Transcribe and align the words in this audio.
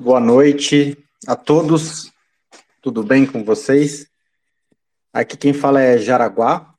Boa 0.00 0.20
noite 0.20 0.96
a 1.26 1.34
todos. 1.34 2.12
Tudo 2.80 3.02
bem 3.02 3.26
com 3.26 3.42
vocês? 3.42 4.08
Aqui 5.12 5.36
quem 5.36 5.52
fala 5.52 5.80
é 5.80 5.98
Jaraguá. 5.98 6.72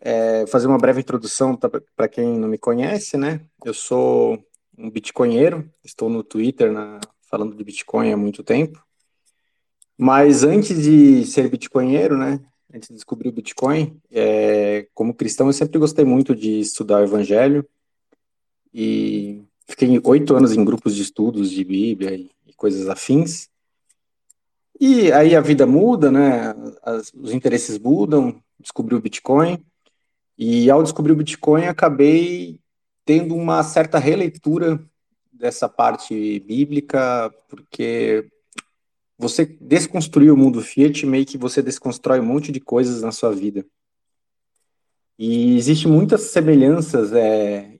É, 0.00 0.44
fazer 0.48 0.66
uma 0.66 0.78
breve 0.78 0.98
introdução 0.98 1.56
para 1.94 2.08
quem 2.08 2.36
não 2.36 2.48
me 2.48 2.58
conhece, 2.58 3.16
né? 3.16 3.40
Eu 3.64 3.72
sou 3.72 4.44
um 4.76 4.90
bitcoinheiro, 4.90 5.70
estou 5.84 6.10
no 6.10 6.24
Twitter 6.24 6.72
na, 6.72 6.98
falando 7.30 7.54
de 7.54 7.62
Bitcoin 7.62 8.10
há 8.10 8.16
muito 8.16 8.42
tempo. 8.42 8.84
Mas 9.96 10.42
antes 10.42 10.76
de 10.82 11.24
ser 11.24 11.48
bitcoinheiro, 11.48 12.18
né? 12.18 12.40
Antes 12.74 12.88
de 12.88 12.96
descobrir 12.96 13.28
o 13.28 13.32
Bitcoin, 13.32 13.96
é, 14.10 14.88
como 14.92 15.14
cristão, 15.14 15.46
eu 15.46 15.52
sempre 15.52 15.78
gostei 15.78 16.04
muito 16.04 16.34
de 16.34 16.58
estudar 16.58 17.00
o 17.00 17.04
Evangelho 17.04 17.64
e 18.74 19.44
Fiquei 19.68 20.00
oito 20.02 20.34
anos 20.34 20.52
em 20.52 20.64
grupos 20.64 20.96
de 20.96 21.02
estudos 21.02 21.50
de 21.50 21.62
Bíblia 21.62 22.14
e, 22.14 22.30
coisas 22.56 22.88
afins. 22.88 23.48
E 24.80 25.12
aí 25.12 25.36
a 25.36 25.40
vida 25.40 25.64
muda, 25.66 26.10
né? 26.10 26.54
As, 26.82 27.12
os 27.14 27.32
interesses 27.32 27.78
mudam, 27.78 28.42
descobri 28.58 28.94
o 28.94 29.00
Bitcoin. 29.00 29.64
E 30.36 30.70
ao 30.70 30.82
descobrir 30.82 31.12
o 31.12 31.16
Bitcoin, 31.16 31.66
acabei 31.66 32.58
tendo 33.04 33.34
uma 33.36 33.62
certa 33.62 33.98
releitura 33.98 34.84
dessa 35.32 35.68
parte 35.68 36.40
bíblica, 36.40 37.32
porque 37.48 38.28
você 39.16 39.44
desconstruir 39.44 40.32
o 40.32 40.36
mundo 40.36 40.62
Fiat, 40.62 41.04
meio 41.06 41.26
que 41.26 41.38
você 41.38 41.62
desconstrói 41.62 42.20
um 42.20 42.26
monte 42.26 42.50
de 42.50 42.60
coisas 42.60 43.02
na 43.02 43.12
sua 43.12 43.32
vida. 43.32 43.64
E 45.18 45.56
existe 45.56 45.88
muitas 45.88 46.22
semelhanças 46.22 47.12
é, 47.12 47.77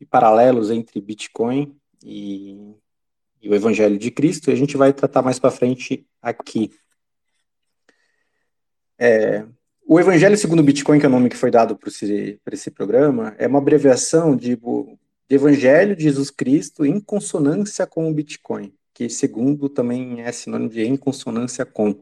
e 0.00 0.06
paralelos 0.06 0.70
entre 0.70 1.00
Bitcoin 1.00 1.74
e, 2.04 2.74
e, 3.40 3.48
o 3.48 3.54
Evangelho 3.54 3.98
de 3.98 4.10
Cristo, 4.10 4.50
e 4.50 4.52
a 4.52 4.56
gente 4.56 4.76
vai 4.76 4.92
tratar 4.92 5.22
mais 5.22 5.38
para 5.38 5.50
frente 5.50 6.06
aqui. 6.20 6.70
É, 8.98 9.44
o 9.86 10.00
Evangelho 10.00 10.36
segundo 10.36 10.62
Bitcoin, 10.62 10.98
que 10.98 11.06
é 11.06 11.08
o 11.08 11.12
nome 11.12 11.28
que 11.28 11.36
foi 11.36 11.50
dado 11.50 11.76
para 11.76 11.88
esse, 11.88 12.40
esse 12.50 12.70
programa, 12.70 13.34
é 13.38 13.46
uma 13.46 13.58
abreviação 13.58 14.36
de, 14.36 14.56
de 14.56 15.34
Evangelho 15.34 15.94
de 15.94 16.04
Jesus 16.04 16.30
Cristo 16.30 16.84
em 16.84 17.00
consonância 17.00 17.86
com 17.86 18.10
o 18.10 18.14
Bitcoin, 18.14 18.74
que 18.92 19.08
segundo 19.08 19.68
também 19.68 20.22
é 20.22 20.32
sinônimo 20.32 20.70
de 20.70 20.82
em 20.82 20.96
consonância 20.96 21.64
com. 21.64 22.00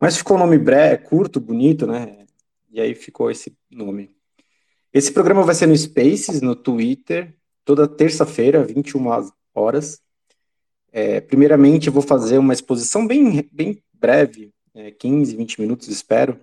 Mas 0.00 0.16
ficou 0.16 0.36
um 0.36 0.40
nome 0.40 0.58
breve, 0.58 1.04
curto, 1.04 1.40
bonito, 1.40 1.86
né? 1.86 2.26
E 2.70 2.80
aí 2.80 2.94
ficou 2.94 3.30
esse 3.30 3.56
nome. 3.70 4.13
Esse 4.94 5.10
programa 5.10 5.42
vai 5.42 5.56
ser 5.56 5.66
no 5.66 5.76
Spaces, 5.76 6.40
no 6.40 6.54
Twitter, 6.54 7.34
toda 7.64 7.88
terça-feira, 7.88 8.62
21 8.62 9.04
horas. 9.52 10.00
É, 10.92 11.20
primeiramente, 11.20 11.88
eu 11.88 11.92
vou 11.92 12.00
fazer 12.00 12.38
uma 12.38 12.52
exposição 12.52 13.04
bem, 13.04 13.48
bem 13.50 13.82
breve, 13.92 14.52
é, 14.72 14.92
15, 14.92 15.34
20 15.34 15.60
minutos, 15.60 15.88
espero, 15.88 16.38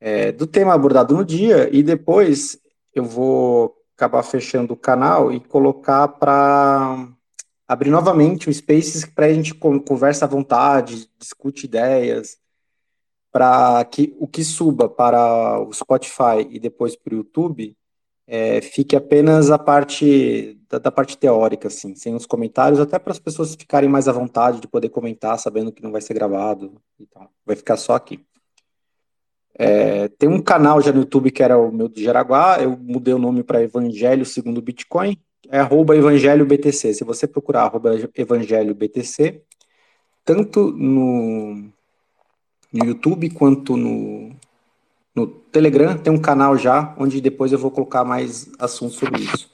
é, 0.00 0.32
do 0.32 0.44
tema 0.44 0.74
abordado 0.74 1.14
no 1.14 1.24
dia, 1.24 1.70
e 1.72 1.80
depois 1.80 2.58
eu 2.92 3.04
vou 3.04 3.76
acabar 3.96 4.24
fechando 4.24 4.74
o 4.74 4.76
canal 4.76 5.32
e 5.32 5.38
colocar 5.38 6.08
para 6.08 7.08
abrir 7.68 7.90
novamente 7.90 8.50
o 8.50 8.52
Spaces 8.52 9.04
para 9.04 9.26
a 9.26 9.32
gente 9.32 9.54
conversa 9.54 10.24
à 10.24 10.28
vontade, 10.28 11.08
discute 11.16 11.66
ideias, 11.66 12.38
para 13.30 13.84
que 13.84 14.14
o 14.18 14.26
que 14.26 14.42
suba 14.44 14.88
para 14.88 15.60
o 15.60 15.72
Spotify 15.72 16.46
e 16.50 16.58
depois 16.58 16.96
para 16.96 17.14
o 17.14 17.18
YouTube 17.18 17.76
é, 18.26 18.60
fique 18.60 18.94
apenas 18.94 19.50
a 19.50 19.58
parte 19.58 20.60
da, 20.68 20.78
da, 20.78 20.92
parte 20.92 21.16
teórica, 21.16 21.68
assim, 21.68 21.94
sem 21.94 22.14
os 22.14 22.26
comentários, 22.26 22.78
até 22.78 22.98
para 22.98 23.12
as 23.12 23.18
pessoas 23.18 23.54
ficarem 23.54 23.88
mais 23.88 24.06
à 24.06 24.12
vontade 24.12 24.60
de 24.60 24.68
poder 24.68 24.90
comentar, 24.90 25.38
sabendo 25.38 25.72
que 25.72 25.82
não 25.82 25.90
vai 25.90 26.02
ser 26.02 26.12
gravado 26.12 26.74
e 27.00 27.06
tal. 27.06 27.30
Vai 27.46 27.56
ficar 27.56 27.78
só 27.78 27.94
aqui. 27.94 28.22
É, 29.54 30.08
tem 30.08 30.28
um 30.28 30.40
canal 30.42 30.80
já 30.80 30.92
no 30.92 31.00
YouTube 31.00 31.30
que 31.30 31.42
era 31.42 31.58
o 31.58 31.72
meu 31.72 31.88
de 31.88 32.04
Jaraguá, 32.04 32.58
eu 32.62 32.76
mudei 32.76 33.14
o 33.14 33.18
nome 33.18 33.42
para 33.42 33.62
Evangelho 33.62 34.24
segundo 34.24 34.62
Bitcoin, 34.62 35.18
é 35.50 35.58
arroba 35.58 35.96
Evangelho 35.96 36.46
BTC. 36.46 36.94
Se 36.94 37.04
você 37.04 37.26
procurar 37.26 37.62
arroba 37.62 37.92
Evangelho 38.14 38.74
BTC, 38.74 39.42
tanto 40.24 40.70
no, 40.72 41.72
no 42.72 42.84
YouTube 42.84 43.30
quanto 43.30 43.76
no, 43.76 44.30
no 45.14 45.26
Telegram, 45.26 45.96
tem 45.96 46.12
um 46.12 46.18
canal 46.18 46.56
já, 46.56 46.94
onde 46.98 47.20
depois 47.20 47.52
eu 47.52 47.58
vou 47.58 47.70
colocar 47.70 48.04
mais 48.04 48.50
assuntos 48.58 48.96
sobre 48.96 49.22
isso. 49.22 49.50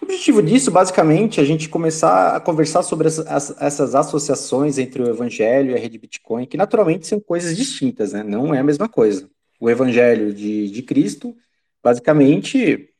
O 0.00 0.04
objetivo 0.04 0.42
disso, 0.42 0.70
basicamente, 0.70 1.40
é 1.40 1.42
a 1.42 1.46
gente 1.46 1.68
começar 1.68 2.36
a 2.36 2.40
conversar 2.40 2.82
sobre 2.82 3.08
as, 3.08 3.18
as, 3.18 3.60
essas 3.60 3.94
associações 3.94 4.78
entre 4.78 5.02
o 5.02 5.08
Evangelho 5.08 5.72
e 5.72 5.74
a 5.74 5.78
rede 5.78 5.98
Bitcoin, 5.98 6.46
que 6.46 6.56
naturalmente 6.56 7.06
são 7.06 7.18
coisas 7.18 7.56
distintas, 7.56 8.12
né? 8.12 8.22
Não 8.22 8.54
é 8.54 8.60
a 8.60 8.64
mesma 8.64 8.88
coisa. 8.88 9.28
O 9.58 9.68
Evangelho 9.68 10.32
de, 10.32 10.70
de 10.70 10.82
Cristo, 10.82 11.36
basicamente, 11.82 12.90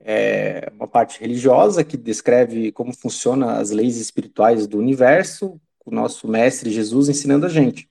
é 0.00 0.72
uma 0.74 0.88
parte 0.88 1.20
religiosa 1.20 1.84
que 1.84 1.96
descreve 1.96 2.72
como 2.72 2.92
funcionam 2.92 3.48
as 3.48 3.70
leis 3.70 3.96
espirituais 3.96 4.66
do 4.66 4.78
universo, 4.78 5.60
o 5.84 5.90
nosso 5.90 6.26
mestre 6.26 6.70
Jesus 6.70 7.08
ensinando 7.08 7.46
a 7.46 7.48
gente. 7.48 7.88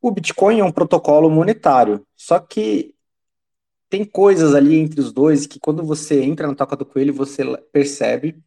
O 0.00 0.10
Bitcoin 0.10 0.60
é 0.60 0.64
um 0.64 0.70
protocolo 0.70 1.28
monetário, 1.28 2.06
só 2.16 2.38
que 2.38 2.94
tem 3.88 4.04
coisas 4.04 4.54
ali 4.54 4.78
entre 4.78 5.00
os 5.00 5.12
dois 5.12 5.46
que 5.46 5.58
quando 5.58 5.82
você 5.82 6.22
entra 6.22 6.46
na 6.46 6.54
toca 6.54 6.76
do 6.76 6.84
coelho, 6.84 7.12
você 7.12 7.44
percebe 7.72 8.42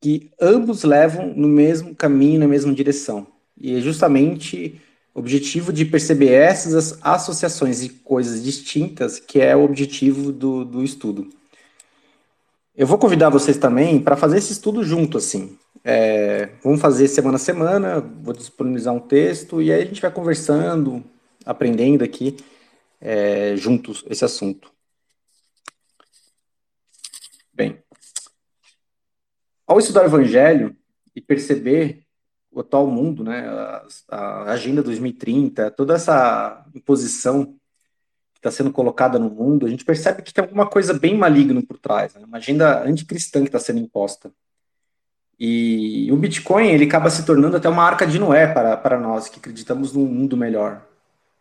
que 0.00 0.30
ambos 0.40 0.84
levam 0.84 1.34
no 1.34 1.48
mesmo 1.48 1.94
caminho, 1.94 2.40
na 2.40 2.48
mesma 2.48 2.72
direção. 2.72 3.26
E 3.56 3.76
é 3.76 3.80
justamente 3.80 4.80
o 5.14 5.18
objetivo 5.20 5.72
de 5.72 5.84
perceber 5.84 6.32
essas 6.32 6.98
associações 7.02 7.82
de 7.82 7.90
coisas 7.90 8.42
distintas 8.42 9.18
que 9.20 9.40
é 9.40 9.54
o 9.54 9.64
objetivo 9.64 10.32
do, 10.32 10.64
do 10.64 10.82
estudo. 10.82 11.28
Eu 12.74 12.86
vou 12.86 12.96
convidar 12.96 13.28
vocês 13.28 13.58
também 13.58 14.00
para 14.00 14.16
fazer 14.16 14.38
esse 14.38 14.52
estudo 14.52 14.82
junto, 14.82 15.18
assim. 15.18 15.58
É, 15.82 16.46
vamos 16.62 16.80
fazer 16.80 17.08
semana 17.08 17.36
a 17.36 17.38
semana, 17.38 18.00
vou 18.00 18.34
disponibilizar 18.34 18.92
um 18.92 19.00
texto 19.00 19.62
e 19.62 19.72
aí 19.72 19.82
a 19.82 19.84
gente 19.84 20.02
vai 20.02 20.10
conversando, 20.10 21.02
aprendendo 21.44 22.04
aqui 22.04 22.36
é, 23.00 23.56
juntos 23.56 24.04
esse 24.08 24.24
assunto. 24.24 24.70
Bem, 27.52 27.82
ao 29.66 29.78
estudar 29.78 30.02
o 30.02 30.06
Evangelho 30.06 30.76
e 31.14 31.20
perceber 31.20 32.04
o 32.50 32.60
atual 32.60 32.86
mundo, 32.86 33.24
né, 33.24 33.46
a, 33.48 33.86
a 34.08 34.42
Agenda 34.52 34.82
2030, 34.82 35.70
toda 35.70 35.94
essa 35.94 36.66
imposição 36.74 37.58
que 38.34 38.38
está 38.38 38.50
sendo 38.50 38.72
colocada 38.72 39.18
no 39.18 39.30
mundo, 39.30 39.64
a 39.64 39.68
gente 39.70 39.84
percebe 39.84 40.22
que 40.22 40.32
tem 40.32 40.44
alguma 40.44 40.68
coisa 40.68 40.92
bem 40.92 41.16
maligna 41.16 41.62
por 41.62 41.78
trás, 41.78 42.14
né, 42.14 42.24
uma 42.24 42.38
agenda 42.38 42.82
anticristã 42.84 43.40
que 43.40 43.48
está 43.48 43.58
sendo 43.58 43.78
imposta. 43.80 44.30
E 45.40 46.12
o 46.12 46.16
Bitcoin 46.16 46.68
ele 46.68 46.84
acaba 46.84 47.08
se 47.08 47.24
tornando 47.24 47.56
até 47.56 47.66
uma 47.66 47.82
arca 47.82 48.06
de 48.06 48.18
Noé 48.18 48.46
para, 48.46 48.76
para 48.76 49.00
nós 49.00 49.26
que 49.26 49.38
acreditamos 49.38 49.94
num 49.94 50.04
mundo 50.04 50.36
melhor. 50.36 50.86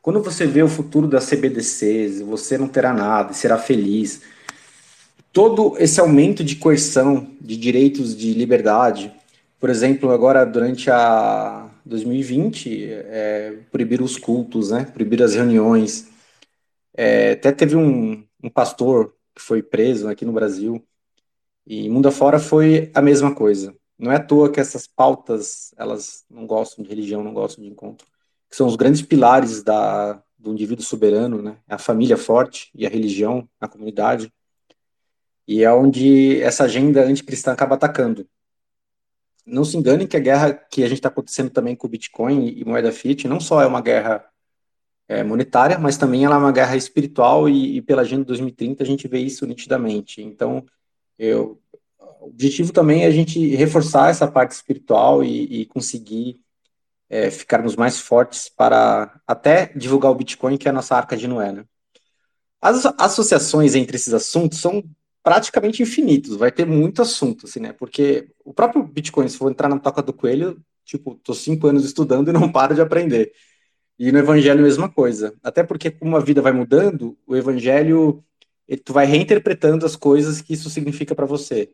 Quando 0.01 0.23
você 0.23 0.47
vê 0.47 0.63
o 0.63 0.69
futuro 0.69 1.05
das 1.05 1.25
CBDCs, 1.25 2.21
você 2.21 2.57
não 2.57 2.69
terá 2.69 2.93
nada, 2.93 3.33
será 3.33 3.57
feliz. 3.57 4.21
Todo 5.33 5.75
esse 5.77 5.99
aumento 5.99 6.45
de 6.45 6.55
coerção, 6.55 7.29
de 7.41 7.57
direitos 7.57 8.15
de 8.15 8.33
liberdade, 8.33 9.13
por 9.59 9.69
exemplo, 9.69 10.11
agora 10.11 10.45
durante 10.45 10.89
a 10.89 11.69
2020, 11.85 12.91
é, 12.91 13.57
proibir 13.69 14.01
os 14.01 14.17
cultos, 14.17 14.71
né? 14.71 14.85
proibir 14.85 15.21
as 15.21 15.35
reuniões. 15.35 16.07
É, 16.95 17.33
até 17.33 17.51
teve 17.51 17.75
um, 17.75 18.23
um 18.41 18.49
pastor 18.49 19.13
que 19.35 19.41
foi 19.41 19.61
preso 19.61 20.07
aqui 20.07 20.23
no 20.23 20.31
Brasil, 20.31 20.81
e 21.67 21.89
mundo 21.89 22.07
afora 22.07 22.39
foi 22.39 22.89
a 22.93 23.01
mesma 23.01 23.35
coisa. 23.35 23.75
Não 23.99 24.11
é 24.11 24.15
à 24.15 24.23
toa 24.23 24.49
que 24.49 24.61
essas 24.61 24.87
pautas, 24.87 25.73
elas 25.77 26.23
não 26.29 26.47
gostam 26.47 26.83
de 26.83 26.89
religião, 26.89 27.21
não 27.21 27.33
gostam 27.33 27.63
de 27.63 27.69
encontro, 27.69 28.07
que 28.49 28.55
são 28.55 28.65
os 28.65 28.77
grandes 28.77 29.01
pilares 29.01 29.61
da, 29.61 30.23
do 30.37 30.53
indivíduo 30.53 30.85
soberano, 30.85 31.41
né? 31.41 31.57
A 31.67 31.77
família 31.77 32.15
forte 32.15 32.71
e 32.73 32.85
a 32.85 32.89
religião, 32.89 33.47
a 33.59 33.67
comunidade. 33.67 34.31
E 35.45 35.63
é 35.63 35.73
onde 35.73 36.41
essa 36.41 36.63
agenda 36.63 37.03
anticristã 37.03 37.51
acaba 37.51 37.75
atacando. 37.75 38.25
Não 39.45 39.65
se 39.65 39.75
enganem 39.75 40.07
que 40.07 40.15
a 40.15 40.19
guerra 40.19 40.53
que 40.53 40.83
a 40.83 40.87
gente 40.87 40.99
está 40.99 41.09
acontecendo 41.09 41.49
também 41.49 41.75
com 41.75 41.87
o 41.87 41.89
Bitcoin 41.89 42.47
e 42.47 42.63
moeda 42.63 42.91
fiat 42.91 43.27
não 43.27 43.39
só 43.39 43.61
é 43.61 43.65
uma 43.65 43.81
guerra 43.81 44.25
é, 45.09 45.23
monetária, 45.23 45.77
mas 45.77 45.97
também 45.97 46.23
ela 46.23 46.35
é 46.35 46.37
uma 46.37 46.51
guerra 46.51 46.77
espiritual 46.77 47.49
e, 47.49 47.77
e 47.77 47.81
pela 47.81 48.03
Agenda 48.03 48.23
2030 48.23 48.83
a 48.83 48.85
gente 48.85 49.07
vê 49.07 49.19
isso 49.19 49.45
nitidamente. 49.45 50.21
Então, 50.21 50.63
eu 51.17 51.59
o 52.19 52.27
objetivo 52.27 52.73
também 52.73 53.03
é 53.03 53.07
a 53.07 53.11
gente 53.11 53.55
reforçar 53.55 54.09
essa 54.09 54.27
parte 54.27 54.51
espiritual 54.51 55.23
e, 55.23 55.61
e 55.61 55.65
conseguir 55.65 56.39
é, 57.09 57.31
ficarmos 57.31 57.75
mais 57.75 57.99
fortes 57.99 58.49
para 58.49 59.19
até 59.25 59.71
divulgar 59.75 60.11
o 60.11 60.15
Bitcoin, 60.15 60.57
que 60.57 60.67
é 60.67 60.71
a 60.71 60.73
nossa 60.73 60.95
arca 60.95 61.17
de 61.17 61.27
Noé. 61.27 61.51
Né? 61.51 61.65
As 62.61 62.85
associações 62.97 63.73
entre 63.73 63.95
esses 63.95 64.13
assuntos 64.13 64.59
são 64.59 64.83
praticamente 65.23 65.81
infinitos, 65.81 66.35
vai 66.35 66.51
ter 66.51 66.65
muito 66.65 67.01
assunto, 67.01 67.45
assim, 67.45 67.59
né? 67.59 67.73
Porque 67.73 68.29
o 68.43 68.53
próprio 68.53 68.83
Bitcoin, 68.83 69.27
se 69.27 69.37
for 69.37 69.51
entrar 69.51 69.67
na 69.67 69.77
toca 69.77 70.01
do 70.01 70.13
coelho, 70.13 70.61
tipo, 70.85 71.15
tô 71.15 71.33
cinco 71.33 71.67
anos 71.67 71.85
estudando 71.85 72.29
e 72.29 72.33
não 72.33 72.51
paro 72.51 72.73
de 72.73 72.81
aprender. 72.81 73.33
E 73.97 74.11
no 74.11 74.19
evangelho 74.19 74.61
a 74.61 74.63
mesma 74.63 74.89
coisa. 74.89 75.33
Até 75.43 75.61
porque 75.61 75.91
como 75.91 76.15
a 76.15 76.21
vida 76.21 76.41
vai 76.41 76.53
mudando, 76.53 77.17
o 77.27 77.35
evangelho 77.35 78.23
tu 78.77 78.93
vai 78.93 79.05
reinterpretando 79.05 79.85
as 79.85 79.95
coisas 79.95 80.41
que 80.41 80.53
isso 80.53 80.69
significa 80.69 81.15
para 81.15 81.25
você. 81.25 81.69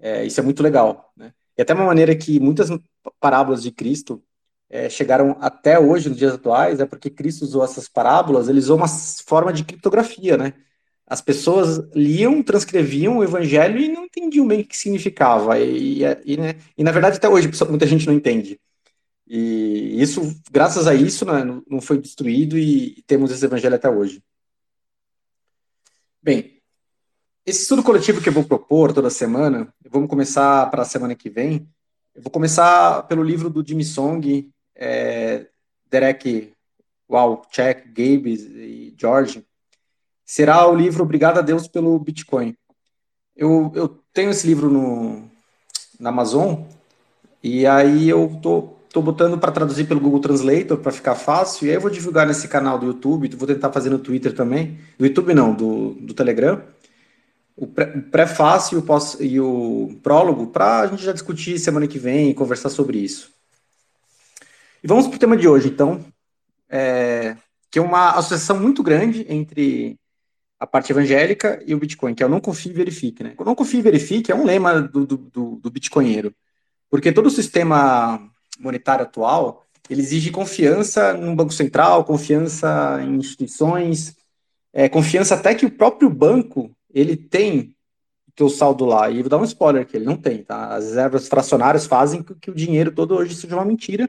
É, 0.00 0.24
isso 0.24 0.40
é 0.40 0.42
muito 0.42 0.62
legal, 0.62 1.12
né? 1.16 1.32
E 1.56 1.62
até 1.62 1.74
uma 1.74 1.86
maneira 1.86 2.14
que 2.14 2.38
muitas 2.38 2.70
parábolas 3.18 3.62
de 3.62 3.72
Cristo 3.72 4.22
é, 4.70 4.88
chegaram 4.88 5.36
até 5.40 5.78
hoje, 5.78 6.08
nos 6.08 6.18
dias 6.18 6.34
atuais, 6.34 6.78
é 6.78 6.86
porque 6.86 7.10
Cristo 7.10 7.42
usou 7.42 7.64
essas 7.64 7.88
parábolas, 7.88 8.48
ele 8.48 8.58
usou 8.60 8.76
uma 8.76 8.86
forma 8.88 9.52
de 9.52 9.64
criptografia, 9.64 10.36
né? 10.36 10.54
As 11.06 11.22
pessoas 11.22 11.80
liam, 11.94 12.42
transcreviam 12.42 13.18
o 13.18 13.24
evangelho 13.24 13.80
e 13.80 13.88
não 13.88 14.04
entendiam 14.04 14.46
bem 14.46 14.60
o 14.60 14.64
que 14.64 14.76
significava. 14.76 15.58
E, 15.58 16.02
e, 16.02 16.04
e, 16.24 16.36
né? 16.36 16.54
e 16.76 16.84
na 16.84 16.92
verdade, 16.92 17.16
até 17.16 17.28
hoje, 17.28 17.50
muita 17.68 17.86
gente 17.86 18.06
não 18.06 18.12
entende. 18.12 18.60
E 19.26 20.00
isso, 20.00 20.20
graças 20.50 20.86
a 20.86 20.94
isso, 20.94 21.24
né, 21.26 21.44
não 21.68 21.80
foi 21.80 21.98
destruído 21.98 22.58
e 22.58 23.02
temos 23.06 23.30
esse 23.30 23.44
evangelho 23.44 23.74
até 23.74 23.88
hoje. 23.88 24.22
Bem, 26.22 26.57
esse 27.48 27.62
estudo 27.62 27.82
coletivo 27.82 28.20
que 28.20 28.28
eu 28.28 28.32
vou 28.32 28.44
propor 28.44 28.92
toda 28.92 29.08
semana, 29.08 29.72
vamos 29.88 30.10
começar 30.10 30.70
para 30.70 30.82
a 30.82 30.84
semana 30.84 31.14
que 31.14 31.30
vem. 31.30 31.66
Eu 32.14 32.20
vou 32.20 32.30
começar 32.30 33.04
pelo 33.04 33.22
livro 33.22 33.48
do 33.48 33.66
Jimmy 33.66 33.84
Song, 33.84 34.50
é, 34.74 35.46
Derek 35.88 36.52
Walchek, 37.08 37.88
Gabe 37.88 38.34
e 38.34 38.94
George. 38.98 39.46
Será 40.26 40.68
o 40.68 40.74
livro 40.74 41.02
Obrigado 41.02 41.38
a 41.38 41.40
Deus 41.40 41.66
pelo 41.66 41.98
Bitcoin. 41.98 42.54
Eu, 43.34 43.72
eu 43.74 43.88
tenho 44.12 44.30
esse 44.30 44.46
livro 44.46 44.68
no, 44.70 45.30
na 45.98 46.10
Amazon 46.10 46.64
e 47.42 47.66
aí 47.66 48.10
eu 48.10 48.38
tô, 48.42 48.74
tô 48.92 49.00
botando 49.00 49.38
para 49.38 49.52
traduzir 49.52 49.86
pelo 49.86 50.00
Google 50.00 50.20
Translator 50.20 50.76
para 50.76 50.92
ficar 50.92 51.14
fácil 51.14 51.66
e 51.66 51.70
aí 51.70 51.76
eu 51.76 51.80
vou 51.80 51.90
divulgar 51.90 52.26
nesse 52.26 52.46
canal 52.46 52.78
do 52.78 52.86
YouTube, 52.86 53.34
vou 53.36 53.48
tentar 53.48 53.72
fazer 53.72 53.88
no 53.88 53.98
Twitter 53.98 54.34
também, 54.34 54.78
do 54.98 55.06
YouTube 55.06 55.32
não, 55.32 55.54
do, 55.54 55.94
do 55.94 56.12
Telegram 56.12 56.60
o 57.60 57.66
prefácio 57.66 58.82
e 59.20 59.40
o 59.40 59.98
prólogo 60.00 60.46
para 60.46 60.80
a 60.80 60.86
gente 60.86 61.02
já 61.02 61.12
discutir 61.12 61.58
semana 61.58 61.88
que 61.88 61.98
vem 61.98 62.30
e 62.30 62.34
conversar 62.34 62.68
sobre 62.68 62.98
isso. 62.98 63.32
E 64.82 64.86
vamos 64.86 65.08
para 65.08 65.16
o 65.16 65.18
tema 65.18 65.36
de 65.36 65.48
hoje, 65.48 65.68
então, 65.68 66.04
é, 66.68 67.36
que 67.68 67.80
é 67.80 67.82
uma 67.82 68.10
associação 68.12 68.60
muito 68.60 68.80
grande 68.80 69.26
entre 69.28 69.98
a 70.60 70.68
parte 70.68 70.92
evangélica 70.92 71.60
e 71.66 71.74
o 71.74 71.78
Bitcoin, 71.78 72.14
que 72.14 72.22
é 72.22 72.26
o 72.26 72.28
não 72.28 72.40
confie 72.40 72.70
e 72.70 72.74
verifique. 72.74 73.24
Né? 73.24 73.34
O 73.36 73.44
não 73.44 73.56
confie 73.56 73.78
e 73.78 73.82
verifique 73.82 74.30
é 74.30 74.34
um 74.36 74.44
lema 74.44 74.80
do, 74.80 75.04
do, 75.04 75.16
do, 75.16 75.56
do 75.56 75.70
Bitcoinheiro, 75.70 76.32
porque 76.88 77.10
todo 77.10 77.26
o 77.26 77.30
sistema 77.30 78.20
monetário 78.60 79.04
atual 79.04 79.64
ele 79.90 80.00
exige 80.00 80.30
confiança 80.30 81.12
no 81.12 81.34
Banco 81.34 81.52
Central, 81.52 82.04
confiança 82.04 83.00
em 83.02 83.16
instituições, 83.16 84.14
é, 84.72 84.88
confiança 84.88 85.34
até 85.34 85.54
que 85.54 85.66
o 85.66 85.70
próprio 85.70 86.08
banco 86.08 86.70
ele 86.92 87.16
tem 87.16 87.74
teu 88.34 88.48
saldo 88.48 88.84
lá, 88.84 89.10
e 89.10 89.20
vou 89.20 89.28
dar 89.28 89.38
um 89.38 89.44
spoiler 89.44 89.84
que 89.84 89.96
ele 89.96 90.04
não 90.04 90.16
tem, 90.16 90.44
tá? 90.44 90.68
As 90.68 90.84
reservas 90.84 91.26
fracionárias 91.26 91.86
fazem 91.86 92.22
com 92.22 92.34
que 92.34 92.50
o 92.50 92.54
dinheiro 92.54 92.92
todo 92.92 93.16
hoje 93.16 93.34
seja 93.34 93.56
uma 93.56 93.64
mentira. 93.64 94.08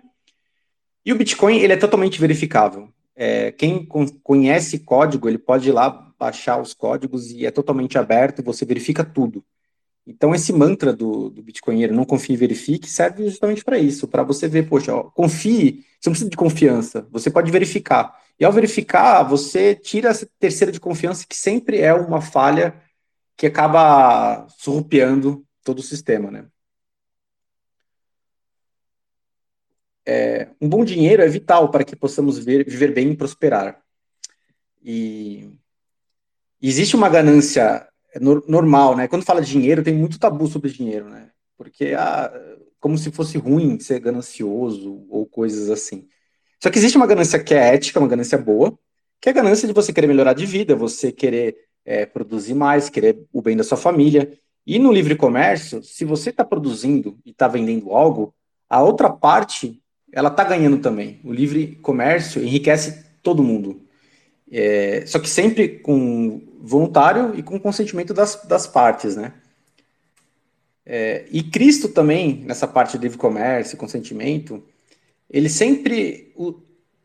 E 1.03 1.11
o 1.11 1.15
Bitcoin, 1.15 1.57
ele 1.57 1.73
é 1.73 1.77
totalmente 1.77 2.19
verificável. 2.21 2.89
É, 3.15 3.51
quem 3.51 3.85
conhece 4.23 4.79
código, 4.79 5.27
ele 5.27 5.39
pode 5.39 5.69
ir 5.69 5.71
lá 5.71 5.89
baixar 6.17 6.61
os 6.61 6.73
códigos 6.73 7.31
e 7.31 7.45
é 7.45 7.51
totalmente 7.51 7.97
aberto, 7.97 8.43
você 8.43 8.65
verifica 8.65 9.03
tudo. 9.03 9.43
Então, 10.05 10.33
esse 10.33 10.51
mantra 10.51 10.91
do, 10.91 11.29
do 11.29 11.43
Bitcoinheiro, 11.43 11.93
não 11.93 12.03
confie 12.03 12.33
e 12.33 12.37
verifique, 12.37 12.89
serve 12.89 13.25
justamente 13.25 13.63
para 13.63 13.77
isso, 13.77 14.07
para 14.07 14.23
você 14.23 14.47
ver, 14.47 14.67
poxa, 14.67 14.93
ó, 14.95 15.03
confie, 15.03 15.85
você 15.99 16.09
não 16.09 16.13
precisa 16.13 16.29
de 16.29 16.37
confiança, 16.37 17.07
você 17.11 17.29
pode 17.29 17.51
verificar. 17.51 18.19
E 18.39 18.45
ao 18.45 18.51
verificar, 18.51 19.23
você 19.23 19.75
tira 19.75 20.09
essa 20.09 20.27
terceira 20.39 20.71
de 20.71 20.79
confiança, 20.79 21.25
que 21.27 21.35
sempre 21.35 21.79
é 21.79 21.93
uma 21.93 22.21
falha 22.21 22.81
que 23.37 23.45
acaba 23.47 24.47
surrupiando 24.57 25.45
todo 25.63 25.79
o 25.79 25.83
sistema, 25.83 26.31
né? 26.31 26.45
É, 30.05 30.49
um 30.59 30.67
bom 30.67 30.83
dinheiro 30.83 31.21
é 31.21 31.27
vital 31.27 31.69
para 31.69 31.83
que 31.83 31.95
possamos 31.95 32.39
ver, 32.39 32.65
viver 32.65 32.93
bem 32.93 33.11
e 33.11 33.15
prosperar. 33.17 33.79
E 34.81 35.51
existe 36.61 36.95
uma 36.95 37.09
ganância 37.09 37.88
normal, 38.47 38.95
né? 38.95 39.07
Quando 39.07 39.25
fala 39.25 39.41
de 39.41 39.51
dinheiro, 39.51 39.83
tem 39.83 39.93
muito 39.93 40.19
tabu 40.19 40.47
sobre 40.47 40.71
dinheiro, 40.71 41.09
né? 41.09 41.29
Porque 41.57 41.93
ah, 41.97 42.31
como 42.79 42.97
se 42.97 43.11
fosse 43.11 43.37
ruim 43.37 43.79
ser 43.79 43.99
ganancioso 43.99 45.05
ou 45.09 45.25
coisas 45.25 45.69
assim. 45.69 46.07
Só 46.61 46.69
que 46.69 46.77
existe 46.77 46.97
uma 46.97 47.07
ganância 47.07 47.41
que 47.41 47.53
é 47.53 47.73
ética, 47.73 47.99
uma 47.99 48.07
ganância 48.07 48.37
boa, 48.37 48.77
que 49.21 49.29
é 49.29 49.31
a 49.31 49.35
ganância 49.35 49.67
de 49.67 49.73
você 49.73 49.93
querer 49.93 50.07
melhorar 50.07 50.33
de 50.33 50.45
vida, 50.45 50.75
você 50.75 51.11
querer 51.11 51.57
é, 51.85 52.05
produzir 52.05 52.53
mais, 52.53 52.89
querer 52.89 53.25
o 53.31 53.41
bem 53.41 53.55
da 53.55 53.63
sua 53.63 53.77
família. 53.77 54.31
E 54.65 54.79
no 54.79 54.91
livre 54.91 55.15
comércio, 55.15 55.83
se 55.83 56.05
você 56.05 56.29
está 56.29 56.43
produzindo 56.43 57.17
e 57.25 57.31
está 57.31 57.47
vendendo 57.47 57.91
algo, 57.91 58.33
a 58.69 58.81
outra 58.81 59.09
parte 59.09 59.81
ela 60.11 60.29
está 60.29 60.43
ganhando 60.43 60.79
também. 60.79 61.19
O 61.23 61.31
livre 61.31 61.75
comércio 61.77 62.43
enriquece 62.43 63.05
todo 63.21 63.43
mundo. 63.43 63.81
É, 64.51 65.05
só 65.05 65.19
que 65.19 65.29
sempre 65.29 65.79
com 65.79 66.41
voluntário 66.59 67.35
e 67.35 67.43
com 67.43 67.59
consentimento 67.59 68.13
das, 68.13 68.43
das 68.45 68.65
partes, 68.65 69.15
né? 69.15 69.33
É, 70.85 71.27
e 71.31 71.43
Cristo 71.43 71.87
também, 71.87 72.43
nessa 72.45 72.67
parte 72.67 72.97
de 72.97 73.03
livre 73.03 73.17
comércio, 73.17 73.77
consentimento, 73.77 74.63
ele 75.29 75.47
sempre 75.47 76.33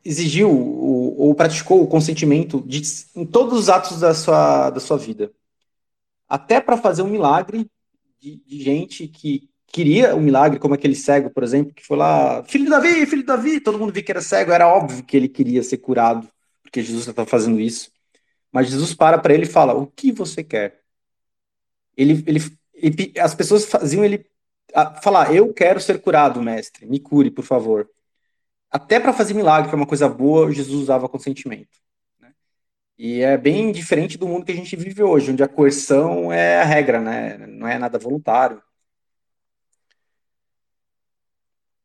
exigiu 0.02 0.50
ou, 0.50 1.34
praticou 1.34 1.82
o 1.82 1.86
consentimento 1.86 2.62
de, 2.66 2.80
em 3.14 3.26
todos 3.26 3.58
os 3.58 3.68
atos 3.68 4.00
da 4.00 4.14
sua, 4.14 4.70
da 4.70 4.80
sua 4.80 4.96
vida. 4.96 5.30
Até 6.26 6.60
para 6.60 6.76
fazer 6.78 7.02
um 7.02 7.08
milagre 7.08 7.66
de, 8.18 8.36
de, 8.36 8.62
gente 8.62 9.06
que 9.06 9.50
queria 9.66 10.14
um 10.16 10.20
milagre, 10.20 10.58
como 10.58 10.74
aquele 10.74 10.94
cego, 10.94 11.28
por 11.28 11.42
exemplo, 11.42 11.74
que 11.74 11.84
foi 11.84 11.98
lá, 11.98 12.42
filho 12.44 12.64
de 12.64 12.70
Davi, 12.70 13.06
filho 13.06 13.22
de 13.22 13.26
Davi, 13.26 13.60
todo 13.60 13.78
mundo 13.78 13.92
viu 13.92 14.02
que 14.02 14.12
era 14.12 14.22
cego, 14.22 14.52
era 14.52 14.68
óbvio 14.68 15.04
que 15.04 15.16
ele 15.16 15.28
queria 15.28 15.62
ser 15.62 15.78
curado, 15.78 16.26
porque 16.74 16.82
Jesus 16.82 17.06
estava 17.06 17.28
fazendo 17.28 17.60
isso. 17.60 17.92
Mas 18.52 18.68
Jesus 18.68 18.94
para 18.94 19.18
para 19.18 19.34
ele 19.34 19.44
e 19.44 19.46
fala: 19.46 19.74
O 19.74 19.86
que 19.86 20.12
você 20.12 20.42
quer? 20.42 20.82
Ele, 21.96 22.24
ele, 22.26 22.40
ele 22.74 23.14
as 23.20 23.34
pessoas 23.34 23.64
faziam 23.64 24.04
ele 24.04 24.26
falar: 25.02 25.34
Eu 25.34 25.52
quero 25.54 25.80
ser 25.80 26.00
curado, 26.00 26.42
mestre, 26.42 26.86
me 26.86 26.98
cure, 27.00 27.30
por 27.30 27.44
favor 27.44 27.88
até 28.74 28.98
para 28.98 29.12
fazer 29.12 29.34
milagre, 29.34 29.68
que 29.68 29.74
é 29.74 29.78
uma 29.78 29.86
coisa 29.86 30.08
boa, 30.08 30.50
Jesus 30.50 30.82
usava 30.82 31.08
consentimento. 31.08 31.78
Né? 32.20 32.34
E 32.98 33.20
é 33.22 33.38
bem 33.38 33.70
diferente 33.72 34.18
do 34.18 34.26
mundo 34.28 34.44
que 34.44 34.52
a 34.52 34.56
gente 34.56 34.74
vive 34.76 35.02
hoje, 35.02 35.30
onde 35.32 35.44
a 35.44 35.48
coerção 35.48 36.32
é 36.32 36.60
a 36.60 36.64
regra, 36.64 37.00
né? 37.00 37.38
não 37.46 37.68
é 37.68 37.78
nada 37.78 37.98
voluntário. 38.00 38.60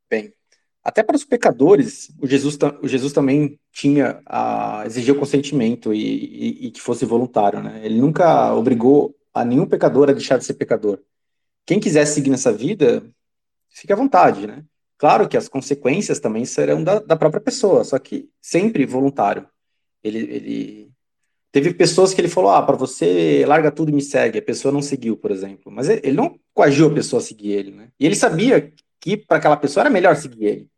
Bem, 0.09 0.33
até 0.83 1.03
para 1.03 1.15
os 1.15 1.25
pecadores, 1.25 2.11
o 2.19 2.25
Jesus, 2.25 2.57
o 2.81 2.87
Jesus 2.87 3.13
também 3.13 3.59
tinha 3.71 4.21
a 4.25 4.83
exigir 4.85 5.13
o 5.13 5.19
consentimento 5.19 5.93
e, 5.93 5.99
e, 5.99 6.67
e 6.67 6.71
que 6.71 6.81
fosse 6.81 7.05
voluntário. 7.05 7.61
Né? 7.61 7.81
Ele 7.83 7.99
nunca 7.99 8.53
obrigou 8.53 9.15
a 9.33 9.43
nenhum 9.43 9.65
pecador 9.65 10.09
a 10.09 10.13
deixar 10.13 10.37
de 10.37 10.45
ser 10.45 10.53
pecador. 10.53 10.99
Quem 11.65 11.79
quiser 11.79 12.05
seguir 12.05 12.29
nessa 12.29 12.51
vida, 12.51 13.03
fique 13.69 13.93
à 13.93 13.95
vontade, 13.95 14.47
né? 14.47 14.63
Claro 14.97 15.29
que 15.29 15.37
as 15.37 15.47
consequências 15.47 16.19
também 16.19 16.43
serão 16.43 16.83
da, 16.83 16.99
da 16.99 17.15
própria 17.15 17.39
pessoa, 17.39 17.83
só 17.83 17.97
que 17.99 18.29
sempre 18.41 18.85
voluntário. 18.85 19.47
Ele, 20.03 20.17
ele 20.19 20.91
teve 21.51 21.73
pessoas 21.73 22.13
que 22.13 22.19
ele 22.19 22.27
falou: 22.27 22.51
ah, 22.51 22.61
para 22.61 22.75
você 22.75 23.45
larga 23.47 23.71
tudo 23.71 23.91
e 23.91 23.93
me 23.93 24.01
segue. 24.01 24.39
A 24.39 24.41
pessoa 24.41 24.73
não 24.73 24.81
seguiu, 24.81 25.15
por 25.15 25.31
exemplo. 25.31 25.71
Mas 25.71 25.87
ele 25.87 26.13
não 26.13 26.37
coagiu 26.53 26.87
a 26.87 26.93
pessoa 26.93 27.21
a 27.21 27.23
seguir 27.23 27.51
ele, 27.51 27.71
né? 27.71 27.89
E 27.99 28.05
ele 28.05 28.15
sabia 28.15 28.73
que 28.99 29.17
para 29.17 29.37
aquela 29.37 29.57
pessoa 29.57 29.83
era 29.83 29.89
melhor 29.89 30.15
seguir 30.15 30.45
ele, 30.45 30.71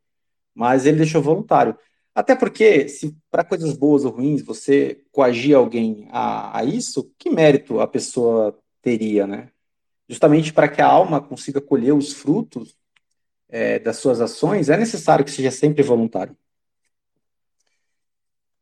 mas 0.53 0.85
ele 0.85 0.97
deixou 0.97 1.21
voluntário. 1.21 1.77
Até 2.13 2.35
porque, 2.35 2.89
se 2.89 3.15
para 3.29 3.43
coisas 3.43 3.73
boas 3.73 4.03
ou 4.03 4.11
ruins 4.11 4.41
você 4.41 5.03
coagir 5.11 5.55
alguém 5.55 6.07
a, 6.11 6.59
a 6.59 6.63
isso, 6.63 7.11
que 7.17 7.29
mérito 7.29 7.79
a 7.79 7.87
pessoa 7.87 8.57
teria, 8.81 9.25
né? 9.25 9.49
Justamente 10.09 10.51
para 10.51 10.67
que 10.67 10.81
a 10.81 10.87
alma 10.87 11.21
consiga 11.21 11.61
colher 11.61 11.93
os 11.93 12.13
frutos 12.13 12.75
é, 13.47 13.79
das 13.79 13.97
suas 13.97 14.19
ações, 14.19 14.69
é 14.69 14.77
necessário 14.77 15.23
que 15.23 15.31
seja 15.31 15.51
sempre 15.51 15.83
voluntário. 15.83 16.35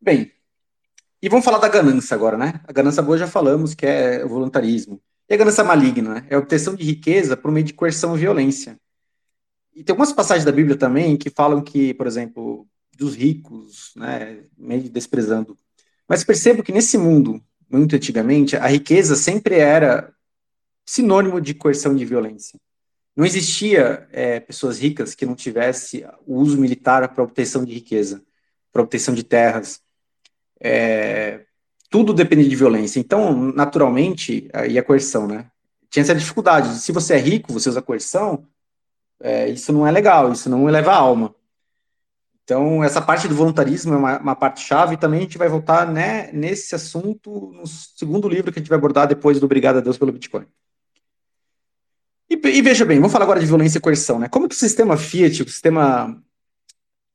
Bem, 0.02 0.32
e 1.22 1.28
vamos 1.28 1.44
falar 1.44 1.58
da 1.58 1.68
ganância 1.68 2.16
agora, 2.16 2.38
né? 2.38 2.62
A 2.66 2.72
ganância 2.72 3.04
boa 3.04 3.18
já 3.18 3.28
falamos 3.28 3.74
que 3.74 3.86
é 3.86 4.24
o 4.24 4.30
voluntarismo. 4.30 5.02
E 5.28 5.34
a 5.34 5.38
ganância 5.38 5.64
maligna, 5.64 6.16
né? 6.16 6.28
É 6.30 6.36
a 6.36 6.40
obtenção 6.40 6.76
de 6.76 6.84
riqueza 6.84 7.36
por 7.36 7.52
meio 7.52 7.66
de 7.66 7.74
coerção 7.74 8.16
e 8.16 8.20
violência. 8.20 8.80
E 9.76 9.84
tem 9.84 9.94
algumas 9.94 10.12
passagens 10.14 10.46
da 10.46 10.52
Bíblia 10.52 10.78
também 10.78 11.16
que 11.18 11.30
falam 11.30 11.62
que, 11.62 11.94
por 11.94 12.08
exemplo, 12.08 12.68
dos 12.98 13.16
ricos, 13.16 13.92
né, 13.96 14.44
meio 14.58 14.90
desprezando. 14.90 15.58
Mas 16.08 16.24
percebo 16.24 16.64
que 16.64 16.72
nesse 16.72 16.98
mundo, 16.98 17.42
muito 17.70 17.96
antigamente, 17.96 18.58
a 18.58 18.68
riqueza 18.68 19.16
sempre 19.16 19.56
era 19.56 20.12
sinônimo 20.86 21.40
de 21.40 21.54
coerção 21.54 21.96
de 21.96 22.04
violência. 22.04 22.60
Não 23.16 23.26
existia 23.26 24.08
é, 24.12 24.40
pessoas 24.40 24.80
ricas 24.80 25.14
que 25.14 25.26
não 25.26 25.36
tivesse 25.36 26.06
o 26.26 26.36
uso 26.36 26.58
militar 26.58 27.08
para 27.14 27.24
obtenção 27.24 27.64
de 27.64 27.74
riqueza, 27.74 28.24
para 28.72 28.82
obtenção 28.82 29.14
de 29.14 29.24
terras. 29.24 29.82
É, 30.60 31.46
tudo 31.90 32.14
depende 32.14 32.48
de 32.48 32.56
violência. 32.56 33.00
Então, 33.00 33.52
naturalmente, 33.52 34.50
aí 34.54 34.78
a 34.78 34.84
coerção, 34.84 35.28
né? 35.28 35.50
Tinha 35.90 36.04
essa 36.04 36.16
dificuldade. 36.16 36.80
Se 36.80 36.92
você 36.92 37.16
é 37.16 37.18
rico, 37.18 37.52
você 37.52 37.70
usa 37.70 37.82
coerção, 37.82 38.48
é, 39.22 39.50
isso 39.50 39.74
não 39.74 39.86
é 39.86 39.92
legal, 39.92 40.32
isso 40.32 40.50
não 40.50 40.68
eleva 40.68 40.92
a 40.92 40.98
alma. 40.98 41.36
Então, 42.44 42.84
essa 42.84 43.02
parte 43.02 43.28
do 43.28 43.36
voluntarismo 43.36 43.94
é 43.94 43.98
uma, 43.98 44.20
uma 44.20 44.36
parte 44.36 44.62
chave, 44.62 44.96
e 44.96 44.98
também 44.98 45.20
a 45.20 45.24
gente 45.24 45.38
vai 45.38 45.48
voltar 45.48 45.88
né, 45.88 46.32
nesse 46.32 46.74
assunto 46.74 47.52
no 47.54 47.68
segundo 47.68 48.28
livro 48.28 48.52
que 48.52 48.58
a 48.58 48.62
gente 48.62 48.70
vai 48.70 48.78
abordar 48.78 49.08
depois 49.08 49.40
do 49.40 49.46
Obrigado 49.46 49.78
a 49.78 49.82
Deus 49.82 49.98
pelo 49.98 50.12
Bitcoin. 50.12 50.48
E, 52.30 52.34
e, 52.34 52.62
veja 52.62 52.86
bem, 52.86 52.98
vamos 52.98 53.12
falar 53.12 53.26
agora 53.26 53.40
de 53.40 53.46
violência 53.46 53.78
e 53.78 53.82
coerção, 53.82 54.20
né? 54.20 54.28
Como 54.28 54.48
que 54.48 54.56
o 54.56 54.58
sistema 54.58 54.98
Fiat, 54.98 55.44
o 55.44 55.50
sistema 55.50 56.20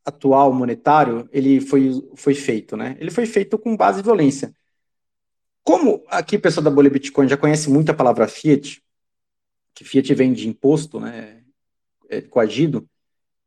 atual 0.04 0.52
monetário, 0.52 1.28
ele 1.32 1.60
foi, 1.60 1.90
foi 2.14 2.34
feito, 2.34 2.76
né? 2.76 2.96
Ele 3.00 3.10
foi 3.10 3.26
feito 3.26 3.58
com 3.58 3.76
base 3.76 4.00
em 4.00 4.04
violência. 4.04 4.54
Como 5.64 6.04
aqui 6.08 6.36
o 6.36 6.40
pessoal 6.40 6.62
da 6.62 6.70
bolha 6.70 6.90
Bitcoin 6.90 7.26
já 7.26 7.36
conhece 7.36 7.70
muito 7.70 7.90
a 7.90 7.94
palavra 7.94 8.28
fiat, 8.28 8.82
que 9.74 9.82
fiat 9.82 10.14
vem 10.14 10.32
de 10.32 10.46
imposto, 10.46 11.00
né, 11.00 11.42
é, 12.08 12.20
coagido, 12.20 12.88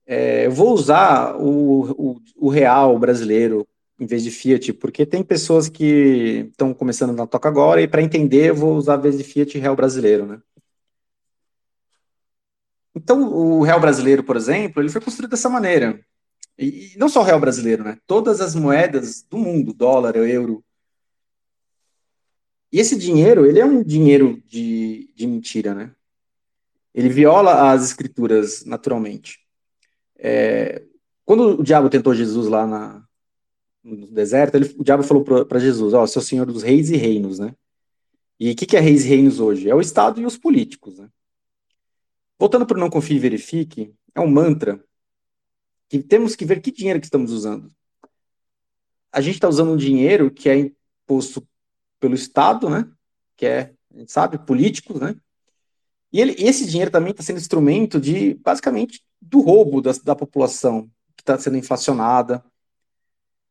é, 0.05 0.45
eu 0.45 0.51
vou 0.51 0.73
usar 0.73 1.35
o, 1.35 1.91
o, 1.91 2.21
o, 2.37 2.49
real 2.49 2.97
brasileiro 2.97 3.67
em 3.99 4.05
vez 4.05 4.23
de 4.23 4.31
fiat, 4.31 4.73
porque 4.73 5.05
tem 5.05 5.23
pessoas 5.23 5.67
que 5.69 6.47
estão 6.51 6.73
começando 6.73 7.13
na 7.13 7.27
toca 7.27 7.49
agora 7.49 7.81
e 7.81 7.87
para 7.87 8.01
entender 8.01 8.49
eu 8.49 8.55
vou 8.55 8.75
usar 8.77 8.93
a 8.93 8.97
vez 8.97 9.17
de 9.17 9.23
fiat 9.23 9.57
real 9.57 9.75
brasileiro, 9.75 10.25
né. 10.25 10.39
Então, 12.95 13.31
o 13.31 13.61
real 13.61 13.79
brasileiro, 13.79 14.23
por 14.23 14.35
exemplo, 14.35 14.81
ele 14.81 14.89
foi 14.89 15.01
construído 15.01 15.31
dessa 15.31 15.49
maneira. 15.49 15.99
E, 16.57 16.95
não 16.97 17.07
só 17.09 17.21
o 17.21 17.23
real 17.23 17.39
brasileiro, 17.39 17.83
né? 17.83 17.99
Todas 18.07 18.41
as 18.41 18.55
moedas 18.55 19.21
do 19.21 19.37
mundo, 19.37 19.71
dólar, 19.71 20.15
euro, 20.15 20.63
e 22.71 22.79
esse 22.79 22.97
dinheiro, 22.97 23.45
ele 23.45 23.59
é 23.59 23.65
um 23.65 23.81
dinheiro 23.81 24.41
de, 24.45 25.11
de 25.15 25.25
mentira, 25.25 25.73
né? 25.73 25.91
Ele 26.97 27.09
viola 27.09 27.71
as 27.71 27.83
escrituras 27.83 28.65
naturalmente. 28.65 29.39
É, 30.17 30.83
quando 31.23 31.59
o 31.59 31.63
diabo 31.63 31.91
tentou 31.91 32.15
Jesus 32.15 32.47
lá 32.47 32.65
na, 32.65 33.05
no 33.83 34.07
deserto, 34.07 34.55
ele, 34.55 34.73
o 34.75 34.83
diabo 34.83 35.03
falou 35.03 35.23
para 35.23 35.59
Jesus: 35.59 35.93
Ó, 35.93 36.01
oh, 36.01 36.07
seu 36.07 36.23
senhor 36.23 36.47
dos 36.47 36.63
reis 36.63 36.89
e 36.89 36.97
reinos, 36.97 37.37
né? 37.37 37.53
E 38.39 38.51
o 38.51 38.55
que, 38.55 38.65
que 38.65 38.75
é 38.75 38.79
reis 38.79 39.05
e 39.05 39.09
reinos 39.09 39.39
hoje? 39.39 39.69
É 39.69 39.75
o 39.75 39.79
Estado 39.79 40.19
e 40.19 40.25
os 40.25 40.39
políticos, 40.39 40.97
né? 40.97 41.07
Voltando 42.39 42.65
para 42.65 42.77
o 42.77 42.79
Não 42.79 42.89
Confie 42.89 43.17
e 43.17 43.19
Verifique, 43.19 43.93
é 44.15 44.19
um 44.19 44.27
mantra 44.27 44.83
que 45.89 46.01
temos 46.01 46.35
que 46.35 46.45
ver 46.45 46.61
que 46.61 46.71
dinheiro 46.71 46.99
que 46.99 47.05
estamos 47.05 47.31
usando. 47.31 47.71
A 49.11 49.21
gente 49.21 49.35
está 49.35 49.47
usando 49.47 49.71
um 49.71 49.77
dinheiro 49.77 50.31
que 50.31 50.49
é 50.49 50.57
imposto 50.57 51.47
pelo 51.99 52.15
Estado, 52.15 52.67
né? 52.71 52.89
Que 53.35 53.45
é, 53.45 53.73
a 53.93 53.99
gente 53.99 54.11
sabe, 54.11 54.39
políticos, 54.39 54.99
né? 54.99 55.15
E 56.11 56.21
ele, 56.21 56.35
esse 56.37 56.65
dinheiro 56.65 56.91
também 56.91 57.11
está 57.11 57.21
sendo 57.21 57.39
instrumento 57.39 57.99
de, 57.99 58.35
basicamente, 58.35 59.03
do 59.21 59.41
roubo 59.41 59.81
da, 59.81 59.91
da 60.03 60.15
população, 60.15 60.89
que 61.15 61.21
está 61.21 61.37
sendo 61.37 61.57
inflacionada, 61.57 62.43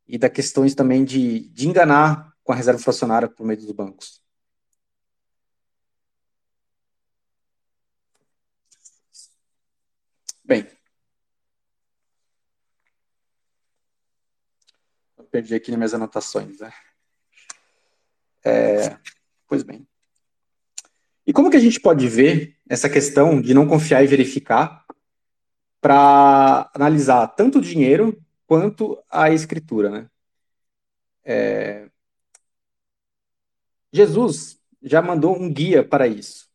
e 0.08 0.16
da 0.16 0.30
questões 0.30 0.74
também 0.74 1.04
de, 1.04 1.48
de 1.48 1.68
enganar 1.68 2.32
com 2.44 2.52
a 2.52 2.56
reserva 2.56 2.80
inflacionária 2.80 3.28
por 3.28 3.44
meio 3.44 3.58
dos 3.58 3.72
bancos. 3.72 4.22
Bem, 10.44 10.64
eu 15.18 15.24
perdi 15.24 15.56
aqui 15.56 15.76
minhas 15.76 15.92
anotações, 15.92 16.60
né? 16.60 16.72
É, 18.44 18.96
pois 19.48 19.64
bem. 19.64 19.84
E 21.26 21.32
como 21.32 21.50
que 21.50 21.56
a 21.56 21.60
gente 21.60 21.80
pode 21.80 22.06
ver 22.08 22.56
essa 22.68 22.88
questão 22.88 23.40
de 23.40 23.52
não 23.52 23.66
confiar 23.66 24.02
e 24.02 24.06
verificar 24.06 24.84
para 25.80 26.70
analisar 26.74 27.26
tanto 27.28 27.58
o 27.58 27.62
dinheiro 27.62 28.16
quanto 28.46 28.98
a 29.10 29.30
escritura, 29.30 29.90
né? 29.90 30.10
É... 31.24 31.88
Jesus 33.92 34.58
já 34.82 35.02
mandou 35.02 35.36
um 35.36 35.52
guia 35.52 35.82
para 35.82 36.06
isso. 36.06 36.48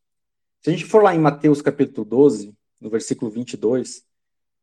Se 0.62 0.70
a 0.70 0.74
gente 0.74 0.86
for 0.86 1.04
lá 1.04 1.14
em 1.14 1.20
Mateus 1.20 1.62
capítulo 1.62 2.06
12, 2.06 2.56
no 2.80 2.90
versículo 2.90 3.30
22, 3.30 4.06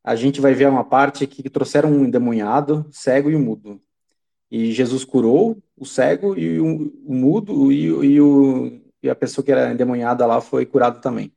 a 0.03 0.17
gente 0.17 0.41
vai 0.41 0.55
ver 0.55 0.69
uma 0.69 0.85
parte 0.85 1.27
que 1.27 1.51
trouxeram 1.51 1.91
um 1.91 2.05
endemoniado, 2.05 2.87
cego 2.91 3.31
e 3.31 3.37
um 3.37 3.43
mudo. 3.43 3.81
E 4.51 4.73
Jesus 4.73 5.05
curou 5.05 5.63
o 5.77 5.85
cego 5.85 6.39
e 6.39 6.59
o, 6.59 6.93
mudo 7.05 7.71
e, 7.71 7.85
e, 7.85 8.21
o, 8.21 8.81
e 9.03 9.09
a 9.09 9.15
pessoa 9.15 9.45
que 9.45 9.53
era 9.53 9.73
endemoniada 9.73 10.27
lá 10.27 10.41
foi 10.41 10.67
curado 10.67 11.01
também. 11.01 11.33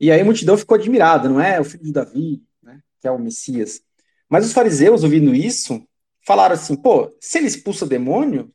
E 0.00 0.10
aí 0.10 0.20
a 0.20 0.24
multidão 0.24 0.56
ficou 0.56 0.76
admirada, 0.76 1.28
não 1.28 1.40
é 1.40 1.60
o 1.60 1.64
filho 1.64 1.84
de 1.84 1.92
Davi, 1.92 2.42
né, 2.62 2.80
que 3.00 3.06
é 3.06 3.10
o 3.10 3.18
Messias. 3.18 3.80
Mas 4.28 4.44
os 4.44 4.52
fariseus, 4.52 5.04
ouvindo 5.04 5.34
isso, 5.34 5.86
falaram 6.26 6.54
assim: 6.54 6.76
pô, 6.76 7.14
se 7.20 7.38
ele 7.38 7.46
expulsa 7.46 7.86
demônio, 7.86 8.50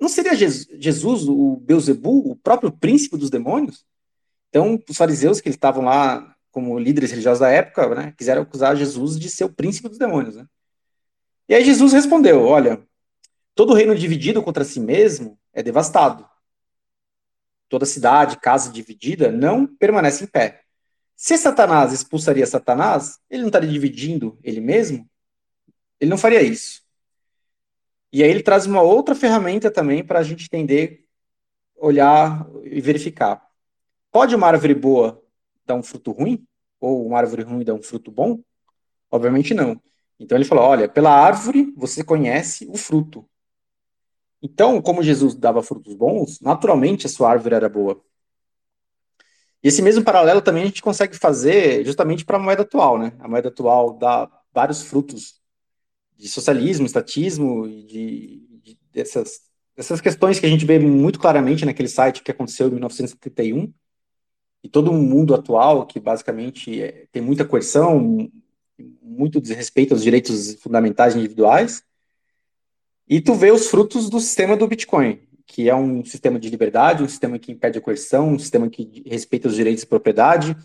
não 0.00 0.08
seria 0.08 0.34
Jesus, 0.34 1.28
o 1.28 1.56
Beuzebu, 1.56 2.30
o 2.30 2.36
próprio 2.36 2.72
príncipe 2.72 3.16
dos 3.16 3.30
demônios? 3.30 3.86
Então, 4.48 4.82
os 4.88 4.96
fariseus 4.96 5.40
que 5.40 5.48
estavam 5.48 5.84
lá 5.84 6.34
como 6.50 6.78
líderes 6.78 7.10
religiosos 7.10 7.40
da 7.40 7.48
época, 7.48 7.94
né, 7.94 8.14
quiseram 8.18 8.42
acusar 8.42 8.76
Jesus 8.76 9.18
de 9.18 9.30
ser 9.30 9.44
o 9.44 9.52
príncipe 9.52 9.88
dos 9.88 9.98
demônios, 9.98 10.36
né? 10.36 10.44
E 11.48 11.54
aí 11.54 11.64
Jesus 11.64 11.92
respondeu: 11.92 12.42
Olha, 12.42 12.82
todo 13.54 13.74
reino 13.74 13.94
dividido 13.94 14.42
contra 14.42 14.64
si 14.64 14.80
mesmo 14.80 15.38
é 15.52 15.62
devastado. 15.62 16.26
Toda 17.72 17.86
cidade, 17.86 18.36
casa 18.36 18.70
dividida 18.70 19.32
não 19.32 19.66
permanece 19.66 20.24
em 20.24 20.26
pé. 20.26 20.60
Se 21.16 21.38
Satanás 21.38 21.90
expulsaria 21.90 22.46
Satanás, 22.46 23.18
ele 23.30 23.40
não 23.40 23.48
estaria 23.48 23.70
dividindo 23.70 24.38
ele 24.44 24.60
mesmo? 24.60 25.08
Ele 25.98 26.10
não 26.10 26.18
faria 26.18 26.42
isso. 26.42 26.82
E 28.12 28.22
aí 28.22 28.28
ele 28.28 28.42
traz 28.42 28.66
uma 28.66 28.82
outra 28.82 29.14
ferramenta 29.14 29.70
também 29.70 30.04
para 30.04 30.18
a 30.18 30.22
gente 30.22 30.44
entender, 30.44 31.06
olhar 31.74 32.46
e 32.62 32.78
verificar. 32.82 33.42
Pode 34.10 34.34
uma 34.34 34.48
árvore 34.48 34.74
boa 34.74 35.24
dar 35.64 35.74
um 35.74 35.82
fruto 35.82 36.12
ruim? 36.12 36.46
Ou 36.78 37.06
uma 37.06 37.16
árvore 37.16 37.40
ruim 37.42 37.64
dar 37.64 37.72
um 37.72 37.82
fruto 37.82 38.10
bom? 38.10 38.38
Obviamente 39.10 39.54
não. 39.54 39.80
Então 40.20 40.36
ele 40.36 40.44
falou: 40.44 40.64
olha, 40.64 40.90
pela 40.90 41.10
árvore 41.10 41.72
você 41.74 42.04
conhece 42.04 42.66
o 42.66 42.76
fruto. 42.76 43.26
Então, 44.42 44.82
como 44.82 45.02
Jesus 45.02 45.34
dava 45.36 45.62
frutos 45.62 45.94
bons, 45.94 46.40
naturalmente 46.40 47.06
a 47.06 47.08
sua 47.08 47.30
árvore 47.30 47.54
era 47.54 47.68
boa. 47.68 48.02
E 49.62 49.68
esse 49.68 49.80
mesmo 49.80 50.02
paralelo 50.02 50.42
também 50.42 50.64
a 50.64 50.66
gente 50.66 50.82
consegue 50.82 51.16
fazer 51.16 51.84
justamente 51.84 52.24
para 52.24 52.36
a 52.36 52.40
moeda 52.40 52.62
atual, 52.62 52.98
né? 52.98 53.12
A 53.20 53.28
moeda 53.28 53.48
atual 53.48 53.96
dá 53.96 54.28
vários 54.52 54.82
frutos 54.82 55.40
de 56.16 56.28
socialismo, 56.28 56.84
estatismo 56.84 57.68
de, 57.68 58.44
de 58.62 58.78
dessas, 58.90 59.42
dessas 59.76 60.00
questões 60.00 60.40
que 60.40 60.46
a 60.46 60.48
gente 60.48 60.66
vê 60.66 60.78
muito 60.80 61.20
claramente 61.20 61.64
naquele 61.64 61.88
site 61.88 62.22
que 62.22 62.30
aconteceu 62.32 62.66
em 62.66 62.72
1971 62.72 63.72
e 64.64 64.68
todo 64.68 64.92
mundo 64.92 65.34
atual 65.34 65.86
que 65.86 66.00
basicamente 66.00 66.82
é, 66.82 67.06
tem 67.12 67.22
muita 67.22 67.44
coerção, 67.44 68.28
muito 69.00 69.40
desrespeito 69.40 69.94
aos 69.94 70.02
direitos 70.02 70.54
fundamentais 70.54 71.14
individuais, 71.14 71.84
e 73.12 73.20
tu 73.20 73.34
vê 73.34 73.50
os 73.50 73.68
frutos 73.68 74.08
do 74.08 74.18
sistema 74.18 74.56
do 74.56 74.66
Bitcoin, 74.66 75.20
que 75.46 75.68
é 75.68 75.74
um 75.74 76.02
sistema 76.02 76.40
de 76.40 76.48
liberdade, 76.48 77.02
um 77.02 77.08
sistema 77.08 77.38
que 77.38 77.52
impede 77.52 77.76
a 77.76 77.80
coerção, 77.82 78.30
um 78.30 78.38
sistema 78.38 78.70
que 78.70 79.02
respeita 79.06 79.48
os 79.48 79.54
direitos 79.54 79.82
de 79.82 79.86
propriedade. 79.86 80.56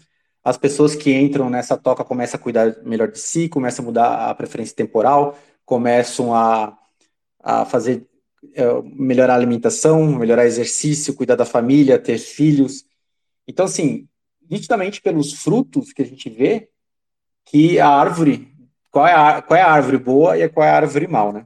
As 0.42 0.58
pessoas 0.58 0.96
que 0.96 1.14
entram 1.14 1.50
nessa 1.50 1.76
toca 1.76 2.06
começam 2.06 2.40
a 2.40 2.42
cuidar 2.42 2.82
melhor 2.86 3.12
de 3.12 3.20
si, 3.20 3.50
começam 3.50 3.84
a 3.84 3.86
mudar 3.86 4.30
a 4.30 4.34
preferência 4.34 4.74
temporal, 4.74 5.38
começam 5.66 6.34
a, 6.34 6.78
a 7.44 7.66
fazer 7.66 8.08
é, 8.54 8.64
melhorar 8.96 9.34
a 9.34 9.36
alimentação, 9.36 10.06
melhorar 10.14 10.46
exercício, 10.46 11.14
cuidar 11.16 11.36
da 11.36 11.44
família, 11.44 12.00
ter 12.00 12.18
filhos. 12.18 12.86
Então, 13.46 13.66
assim, 13.66 14.08
nitidamente 14.50 15.02
pelos 15.02 15.34
frutos 15.34 15.92
que 15.92 16.02
a 16.02 16.06
gente 16.06 16.30
vê, 16.30 16.70
que 17.44 17.78
a 17.78 17.90
árvore, 17.90 18.48
qual 18.90 19.06
é 19.06 19.12
a, 19.12 19.42
qual 19.42 19.60
é 19.60 19.64
a 19.64 19.70
árvore 19.70 19.98
boa 19.98 20.38
e 20.38 20.48
qual 20.48 20.66
é 20.66 20.70
a 20.70 20.78
árvore 20.78 21.08
mal, 21.08 21.34
né? 21.34 21.46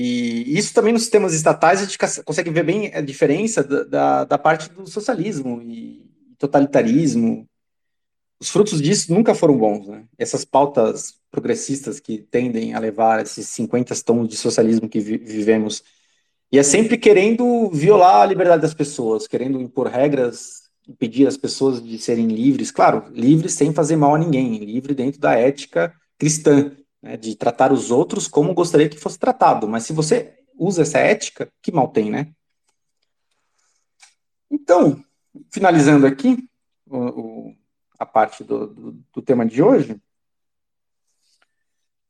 E 0.00 0.56
isso 0.56 0.72
também 0.72 0.92
nos 0.92 1.02
sistemas 1.02 1.34
estatais 1.34 1.80
a 1.80 1.84
gente 1.84 1.98
consegue 2.24 2.50
ver 2.50 2.62
bem 2.62 2.94
a 2.94 3.00
diferença 3.00 3.64
da, 3.64 4.22
da, 4.22 4.38
parte 4.38 4.70
do 4.70 4.86
socialismo 4.86 5.60
e 5.60 6.08
totalitarismo. 6.38 7.48
Os 8.38 8.48
frutos 8.48 8.80
disso 8.80 9.12
nunca 9.12 9.34
foram 9.34 9.58
bons, 9.58 9.88
né? 9.88 10.04
Essas 10.16 10.44
pautas 10.44 11.14
progressistas 11.32 11.98
que 11.98 12.18
tendem 12.18 12.74
a 12.74 12.78
levar 12.78 13.22
esses 13.22 13.48
50 13.48 13.92
tons 14.04 14.28
de 14.28 14.36
socialismo 14.36 14.88
que 14.88 15.00
vi 15.00 15.16
vivemos 15.16 15.82
E 16.52 16.60
é 16.60 16.62
sempre 16.62 16.96
querendo 16.96 17.68
violar 17.70 18.22
a 18.22 18.26
liberdade 18.26 18.62
das 18.62 18.74
pessoas, 18.74 19.26
querendo 19.26 19.60
impor 19.60 19.88
regras, 19.88 20.70
impedir 20.88 21.26
as 21.26 21.36
pessoas 21.36 21.82
de 21.82 21.98
serem 21.98 22.28
livres. 22.28 22.70
Claro, 22.70 23.10
livres 23.12 23.54
sem 23.54 23.74
fazer 23.74 23.96
mal 23.96 24.14
a 24.14 24.18
ninguém, 24.18 24.58
livre 24.58 24.94
dentro 24.94 25.20
da 25.20 25.32
ética 25.32 25.92
cristã, 26.16 26.70
né, 27.02 27.16
de 27.16 27.36
tratar 27.36 27.72
os 27.72 27.90
outros 27.90 28.28
como 28.28 28.54
gostaria 28.54 28.88
que 28.88 28.98
fosse 28.98 29.18
tratado. 29.18 29.68
Mas 29.68 29.84
se 29.84 29.92
você 29.92 30.38
usa 30.56 30.82
essa 30.82 30.98
ética, 30.98 31.50
que 31.62 31.72
mal 31.72 31.88
tem, 31.88 32.10
né? 32.10 32.32
Então, 34.50 35.02
finalizando 35.50 36.06
aqui 36.06 36.48
o, 36.86 36.98
o, 36.98 37.56
a 37.98 38.06
parte 38.06 38.42
do, 38.42 38.66
do, 38.66 38.92
do 39.12 39.22
tema 39.22 39.46
de 39.46 39.62
hoje, 39.62 40.00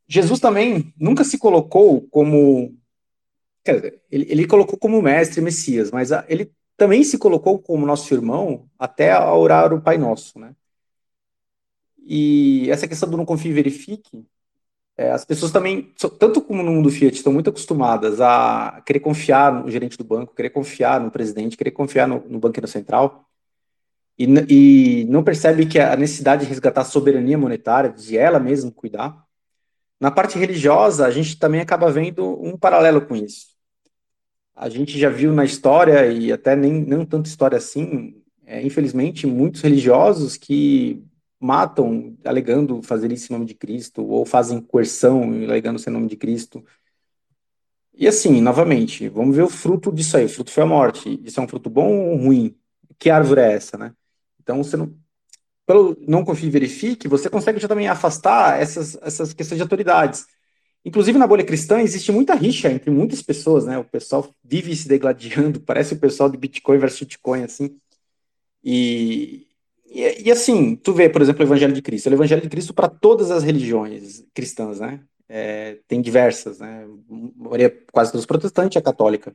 Jesus 0.06 0.40
também 0.40 0.92
nunca 0.98 1.22
se 1.22 1.38
colocou 1.38 2.08
como. 2.08 2.74
Quer 3.62 3.74
dizer, 3.74 4.02
ele, 4.10 4.26
ele 4.30 4.46
colocou 4.46 4.78
como 4.78 5.02
mestre 5.02 5.42
Messias, 5.42 5.90
mas 5.90 6.10
a, 6.10 6.24
ele 6.28 6.50
também 6.76 7.04
se 7.04 7.18
colocou 7.18 7.58
como 7.58 7.84
nosso 7.84 8.14
irmão 8.14 8.70
até 8.78 9.12
a 9.12 9.34
orar 9.34 9.74
o 9.74 9.82
Pai 9.82 9.98
Nosso, 9.98 10.38
né? 10.38 10.54
E 11.98 12.70
essa 12.70 12.88
questão 12.88 13.10
do 13.10 13.18
não 13.18 13.26
confie 13.26 13.50
e 13.50 13.52
verifique, 13.52 14.24
é, 14.98 15.12
as 15.12 15.24
pessoas 15.24 15.52
também, 15.52 15.94
tanto 16.18 16.42
como 16.42 16.60
no 16.60 16.72
mundo 16.72 16.90
Fiat, 16.90 17.14
estão 17.14 17.32
muito 17.32 17.48
acostumadas 17.48 18.20
a 18.20 18.82
querer 18.84 18.98
confiar 18.98 19.52
no 19.52 19.70
gerente 19.70 19.96
do 19.96 20.02
banco, 20.02 20.34
querer 20.34 20.50
confiar 20.50 21.00
no 21.00 21.08
presidente, 21.08 21.56
querer 21.56 21.70
confiar 21.70 22.08
no, 22.08 22.20
no 22.28 22.40
banqueiro 22.40 22.66
central, 22.66 23.24
e, 24.18 24.26
e 24.48 25.04
não 25.04 25.22
percebe 25.22 25.66
que 25.66 25.78
a 25.78 25.94
necessidade 25.94 26.42
de 26.42 26.48
resgatar 26.48 26.80
a 26.80 26.84
soberania 26.84 27.38
monetária, 27.38 27.90
de 27.90 28.18
ela 28.18 28.40
mesma 28.40 28.72
cuidar, 28.72 29.24
na 30.00 30.10
parte 30.10 30.36
religiosa, 30.36 31.06
a 31.06 31.10
gente 31.12 31.38
também 31.38 31.60
acaba 31.60 31.92
vendo 31.92 32.26
um 32.42 32.56
paralelo 32.56 33.00
com 33.00 33.14
isso. 33.14 33.56
A 34.54 34.68
gente 34.68 34.98
já 34.98 35.08
viu 35.08 35.32
na 35.32 35.44
história, 35.44 36.08
e 36.08 36.32
até 36.32 36.56
nem 36.56 36.72
não 36.72 37.04
tanto 37.04 37.26
história 37.26 37.56
assim, 37.56 38.20
é, 38.44 38.60
infelizmente, 38.62 39.28
muitos 39.28 39.60
religiosos 39.60 40.36
que 40.36 41.04
matam 41.40 42.16
alegando 42.24 42.82
fazer 42.82 43.12
isso 43.12 43.32
em 43.32 43.34
nome 43.34 43.46
de 43.46 43.54
Cristo, 43.54 44.04
ou 44.04 44.24
fazem 44.26 44.60
coerção 44.60 45.22
alegando 45.22 45.78
ser 45.78 45.90
em 45.90 45.92
nome 45.92 46.08
de 46.08 46.16
Cristo. 46.16 46.64
E 47.94 48.06
assim, 48.06 48.40
novamente, 48.40 49.08
vamos 49.08 49.34
ver 49.36 49.42
o 49.42 49.48
fruto 49.48 49.90
disso 49.92 50.16
aí. 50.16 50.24
O 50.24 50.28
fruto 50.28 50.52
foi 50.52 50.62
a 50.62 50.66
morte. 50.66 51.20
Isso 51.24 51.40
é 51.40 51.42
um 51.42 51.48
fruto 51.48 51.68
bom 51.68 52.10
ou 52.10 52.16
ruim? 52.16 52.56
Que 52.98 53.10
árvore 53.10 53.40
é 53.40 53.52
essa, 53.54 53.76
né? 53.76 53.92
Então, 54.40 54.62
você 54.62 54.76
não, 54.76 54.94
pelo 55.66 55.96
não 56.06 56.24
confie 56.24 56.46
e 56.46 56.50
verifique, 56.50 57.08
você 57.08 57.28
consegue 57.28 57.60
já 57.60 57.68
também 57.68 57.88
afastar 57.88 58.60
essas, 58.60 58.96
essas 59.02 59.34
questões 59.34 59.58
de 59.58 59.62
autoridades. 59.62 60.26
Inclusive 60.84 61.18
na 61.18 61.26
bolha 61.26 61.44
cristã 61.44 61.80
existe 61.80 62.12
muita 62.12 62.34
rixa 62.34 62.70
entre 62.70 62.90
muitas 62.90 63.20
pessoas, 63.20 63.66
né? 63.66 63.76
O 63.78 63.84
pessoal 63.84 64.34
vive 64.44 64.74
se 64.76 64.88
degladiando, 64.88 65.60
parece 65.66 65.94
o 65.94 65.98
pessoal 65.98 66.30
de 66.30 66.38
Bitcoin 66.38 66.78
versus 66.78 67.00
Bitcoin, 67.00 67.42
assim. 67.42 67.78
E, 68.64 69.47
e, 69.90 70.28
e, 70.28 70.30
assim, 70.30 70.76
tu 70.76 70.92
vê, 70.92 71.08
por 71.08 71.22
exemplo, 71.22 71.42
o 71.42 71.46
Evangelho 71.46 71.72
de 71.72 71.82
Cristo. 71.82 72.10
O 72.10 72.12
Evangelho 72.12 72.42
de 72.42 72.48
Cristo 72.48 72.74
para 72.74 72.88
todas 72.88 73.30
as 73.30 73.42
religiões 73.42 74.24
cristãs, 74.34 74.80
né? 74.80 75.00
É, 75.28 75.78
tem 75.88 76.00
diversas, 76.00 76.58
né? 76.58 76.86
Quase 77.92 78.12
todos 78.12 78.26
protestantes 78.26 78.76
e 78.76 78.78
a 78.78 78.82
católica. 78.82 79.34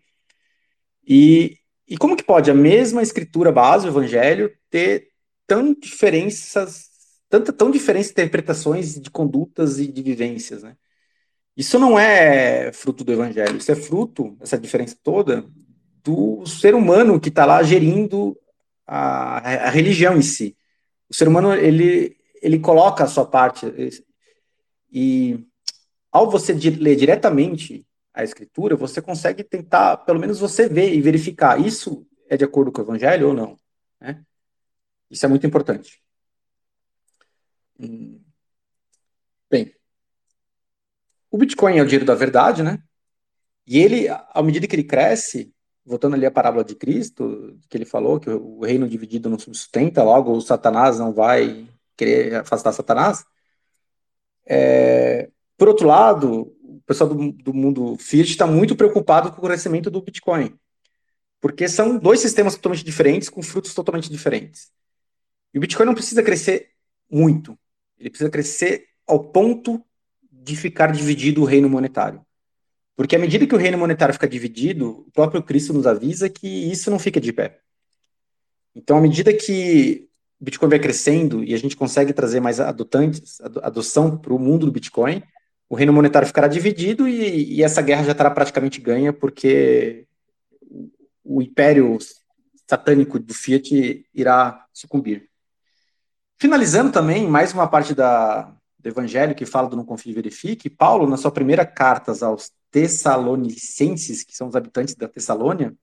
E, 1.07 1.57
e 1.87 1.97
como 1.97 2.15
que 2.15 2.23
pode 2.23 2.49
a 2.51 2.53
mesma 2.53 3.01
escritura 3.01 3.51
base, 3.51 3.87
o 3.87 3.89
Evangelho, 3.89 4.51
ter 4.69 5.09
tão 5.47 5.73
diferenças, 5.73 6.89
tanta 7.29 7.51
tão 7.51 7.71
diferentes 7.71 8.11
interpretações 8.11 8.99
de 8.99 9.09
condutas 9.09 9.79
e 9.79 9.87
de 9.87 10.01
vivências, 10.01 10.63
né? 10.63 10.75
Isso 11.55 11.77
não 11.77 11.99
é 11.99 12.71
fruto 12.73 13.03
do 13.03 13.11
evangelho, 13.11 13.57
isso 13.57 13.71
é 13.71 13.75
fruto, 13.75 14.35
essa 14.41 14.57
diferença 14.57 14.97
toda, 15.03 15.45
do 16.03 16.43
ser 16.47 16.73
humano 16.73 17.19
que 17.19 17.29
está 17.29 17.45
lá 17.45 17.61
gerindo 17.61 18.35
a, 18.85 19.37
a, 19.67 19.69
religião 19.69 20.17
em 20.17 20.21
si. 20.21 20.57
O 21.09 21.13
ser 21.13 21.27
humano, 21.27 21.53
ele, 21.53 22.17
ele 22.41 22.59
coloca 22.59 23.03
a 23.03 23.07
sua 23.07 23.25
parte, 23.25 23.65
e 24.91 25.39
ao 26.11 26.29
você 26.29 26.53
ler 26.53 26.95
diretamente 26.95 27.85
a 28.13 28.23
escritura, 28.23 28.75
você 28.75 29.01
consegue 29.01 29.43
tentar, 29.43 29.97
pelo 29.97 30.19
menos 30.19 30.39
você 30.39 30.69
ver 30.69 30.93
e 30.93 31.01
verificar, 31.01 31.59
isso 31.59 32.05
é 32.29 32.37
de 32.37 32.43
acordo 32.43 32.71
com 32.71 32.81
o 32.81 32.83
evangelho 32.83 33.29
ou 33.29 33.33
não, 33.33 33.57
né? 33.99 34.23
Isso 35.09 35.25
é 35.25 35.29
muito 35.29 35.45
importante. 35.45 36.01
Hum. 37.79 38.21
Bem, 39.49 39.73
o 41.29 41.37
Bitcoin 41.37 41.77
é 41.77 41.81
o 41.81 41.85
dinheiro 41.85 42.05
da 42.05 42.15
verdade, 42.15 42.63
né? 42.63 42.81
E 43.65 43.79
ele, 43.79 44.07
à 44.09 44.41
medida 44.43 44.67
que 44.67 44.75
ele 44.75 44.83
cresce, 44.83 45.52
voltando 45.85 46.15
ali 46.15 46.25
à 46.25 46.31
parábola 46.31 46.63
de 46.63 46.75
Cristo, 46.75 47.57
que 47.69 47.77
ele 47.77 47.85
falou 47.85 48.19
que 48.19 48.29
o 48.29 48.61
reino 48.61 48.87
dividido 48.87 49.29
não 49.29 49.37
sustenta, 49.37 50.03
logo 50.03 50.31
o 50.31 50.41
Satanás 50.41 50.97
não 50.99 51.13
vai 51.13 51.67
querer 51.97 52.35
afastar 52.35 52.71
Satanás. 52.71 53.25
É, 54.45 55.29
por 55.57 55.67
outro 55.67 55.87
lado, 55.87 56.55
o 56.61 56.81
pessoal 56.85 57.09
do, 57.09 57.31
do 57.31 57.53
mundo 57.53 57.97
Fiat 57.97 58.29
está 58.31 58.47
muito 58.47 58.75
preocupado 58.75 59.31
com 59.31 59.39
o 59.39 59.47
crescimento 59.47 59.89
do 59.89 60.01
Bitcoin, 60.01 60.57
porque 61.39 61.67
são 61.67 61.97
dois 61.97 62.19
sistemas 62.19 62.55
totalmente 62.55 62.85
diferentes, 62.85 63.29
com 63.29 63.41
frutos 63.41 63.73
totalmente 63.73 64.09
diferentes. 64.09 64.71
E 65.53 65.57
o 65.57 65.61
Bitcoin 65.61 65.85
não 65.85 65.93
precisa 65.93 66.23
crescer 66.23 66.71
muito. 67.09 67.57
Ele 67.97 68.09
precisa 68.09 68.29
crescer 68.29 68.87
ao 69.05 69.19
ponto 69.19 69.83
de 70.31 70.55
ficar 70.55 70.91
dividido 70.91 71.41
o 71.41 71.45
reino 71.45 71.69
monetário. 71.69 72.25
Porque 72.95 73.15
à 73.15 73.19
medida 73.19 73.47
que 73.47 73.55
o 73.55 73.57
reino 73.57 73.77
monetário 73.77 74.13
fica 74.13 74.27
dividido, 74.27 75.05
o 75.07 75.11
próprio 75.11 75.41
Cristo 75.41 75.73
nos 75.73 75.87
avisa 75.87 76.29
que 76.29 76.47
isso 76.47 76.91
não 76.91 76.99
fica 76.99 77.19
de 77.19 77.33
pé. 77.33 77.59
Então, 78.75 78.97
à 78.97 79.01
medida 79.01 79.33
que 79.33 80.07
o 80.39 80.45
Bitcoin 80.45 80.69
vai 80.69 80.79
crescendo 80.79 81.43
e 81.43 81.53
a 81.53 81.57
gente 81.57 81.75
consegue 81.75 82.13
trazer 82.13 82.39
mais 82.39 82.59
adotantes, 82.59 83.39
adoção 83.61 84.17
para 84.17 84.33
o 84.33 84.39
mundo 84.39 84.65
do 84.65 84.71
Bitcoin, 84.71 85.23
o 85.69 85.75
reino 85.75 85.93
monetário 85.93 86.27
ficará 86.27 86.47
dividido 86.47 87.07
e, 87.07 87.55
e 87.55 87.63
essa 87.63 87.81
guerra 87.81 88.03
já 88.03 88.11
estará 88.11 88.29
praticamente 88.29 88.79
ganha, 88.79 89.11
porque 89.11 90.05
o 91.23 91.41
império 91.41 91.97
satânico 92.67 93.17
do 93.17 93.33
Fiat 93.33 94.05
irá 94.13 94.65
sucumbir. 94.71 95.29
Finalizando 96.37 96.91
também, 96.91 97.27
mais 97.27 97.53
uma 97.53 97.67
parte 97.67 97.95
da, 97.95 98.53
do 98.77 98.87
Evangelho 98.87 99.33
que 99.33 99.45
fala 99.45 99.69
do 99.69 99.77
não 99.77 99.85
confie 99.85 100.11
e 100.11 100.13
verifique, 100.13 100.69
Paulo, 100.69 101.07
na 101.07 101.17
sua 101.17 101.31
primeira 101.31 101.65
carta 101.65 102.11
aos 102.25 102.51
Tessalonicenses, 102.73 104.23
que 104.23 104.35
são 104.35 104.47
os 104.47 104.55
habitantes 104.55 104.95
da 104.95 105.07
Tessalônia, 105.07 105.75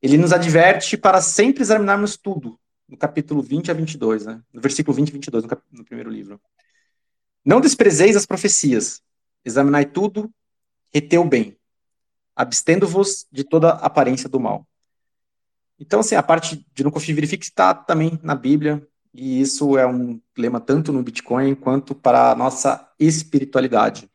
ele 0.00 0.16
nos 0.16 0.32
adverte 0.32 0.96
para 0.96 1.20
sempre 1.20 1.62
examinarmos 1.62 2.16
tudo, 2.16 2.58
no 2.88 2.96
capítulo 2.96 3.42
20 3.42 3.70
a 3.70 3.74
22, 3.74 4.24
né? 4.24 4.42
no 4.50 4.62
versículo 4.62 4.96
20 4.96 5.10
e 5.10 5.12
22, 5.12 5.44
no, 5.44 5.50
no 5.70 5.84
primeiro 5.84 6.08
livro. 6.08 6.40
Não 7.44 7.60
desprezeis 7.60 8.16
as 8.16 8.24
profecias, 8.24 9.02
examinai 9.44 9.84
tudo, 9.84 10.32
reteu 10.90 11.22
bem, 11.22 11.58
abstendo-vos 12.34 13.26
de 13.30 13.44
toda 13.44 13.72
aparência 13.72 14.26
do 14.26 14.40
mal. 14.40 14.66
Então, 15.78 16.00
assim, 16.00 16.14
a 16.14 16.22
parte 16.22 16.66
de 16.74 16.82
não 16.82 16.90
confie 16.90 17.12
verifique 17.12 17.44
está 17.44 17.74
também 17.74 18.18
na 18.22 18.34
Bíblia, 18.34 18.86
e 19.12 19.38
isso 19.38 19.76
é 19.76 19.86
um 19.86 20.18
lema 20.36 20.60
tanto 20.60 20.94
no 20.94 21.02
Bitcoin 21.02 21.54
quanto 21.54 21.94
para 21.94 22.30
a 22.30 22.34
nossa 22.34 22.90
espiritualidade. 22.98 24.09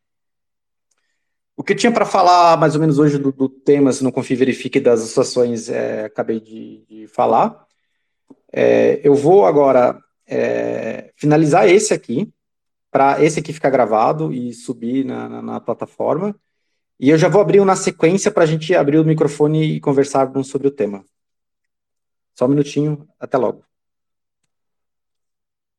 O 1.57 1.63
que 1.63 1.73
eu 1.73 1.77
tinha 1.77 1.91
para 1.91 2.05
falar 2.05 2.57
mais 2.57 2.75
ou 2.75 2.81
menos 2.81 2.99
hoje 2.99 3.17
do, 3.17 3.31
do 3.31 3.47
tema, 3.47 3.91
se 3.91 4.03
não 4.03 4.11
confie 4.11 4.35
verifique 4.35 4.79
das 4.79 5.01
associações, 5.01 5.69
é, 5.69 6.05
acabei 6.05 6.39
de, 6.39 6.85
de 6.85 7.07
falar. 7.07 7.65
É, 8.51 8.99
eu 9.03 9.15
vou 9.15 9.45
agora 9.45 9.97
é, 10.27 11.11
finalizar 11.15 11.67
esse 11.69 11.93
aqui, 11.93 12.31
para 12.91 13.23
esse 13.23 13.39
aqui 13.39 13.53
ficar 13.53 13.69
gravado 13.69 14.33
e 14.33 14.53
subir 14.53 15.05
na, 15.05 15.29
na, 15.29 15.41
na 15.41 15.59
plataforma. 15.59 16.35
E 16.99 17.09
eu 17.09 17.17
já 17.17 17.27
vou 17.27 17.41
abrir 17.41 17.63
na 17.65 17.75
sequência 17.75 18.31
para 18.31 18.43
a 18.43 18.45
gente 18.45 18.73
abrir 18.75 18.97
o 18.97 19.05
microfone 19.05 19.75
e 19.75 19.79
conversarmos 19.79 20.47
sobre 20.47 20.67
o 20.67 20.71
tema. 20.71 21.03
Só 22.33 22.45
um 22.45 22.49
minutinho, 22.49 23.07
até 23.19 23.37
logo. 23.37 23.63